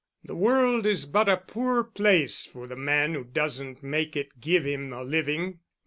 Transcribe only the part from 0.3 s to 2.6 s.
world is but a poor place